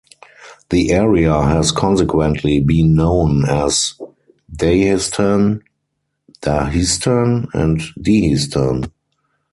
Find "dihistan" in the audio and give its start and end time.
8.03-8.91